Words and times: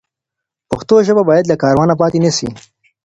پښتو 0.69 0.95
ژبه 1.07 1.23
باید 1.29 1.49
له 1.51 1.55
کاروانه 1.63 1.93
پاتې 2.01 2.17
نه 2.25 2.31
سي. 2.37 2.49